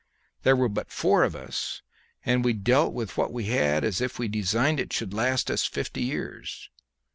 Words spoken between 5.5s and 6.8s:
us fifty years.